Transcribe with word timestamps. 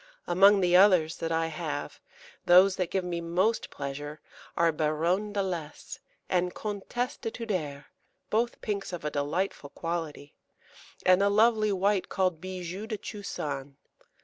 Among 0.25 0.61
the 0.61 0.75
others 0.75 1.17
that 1.17 1.31
I 1.31 1.45
have, 1.45 1.99
those 2.47 2.75
that 2.77 2.89
give 2.89 3.03
me 3.03 3.21
most 3.21 3.69
pleasure 3.69 4.19
are 4.57 4.71
Baronne 4.71 5.31
d'Alès 5.31 5.99
and 6.27 6.55
Comtesse 6.55 7.17
de 7.17 7.29
Tuder, 7.29 7.85
both 8.31 8.61
pinks 8.61 8.93
of 8.93 9.05
a 9.05 9.11
delightful 9.11 9.69
quality, 9.69 10.33
and 11.05 11.21
a 11.21 11.29
lovely 11.29 11.71
white 11.71 12.09
called 12.09 12.41
Bijou 12.41 12.87
de 12.87 12.97
Chusan. 12.97 13.77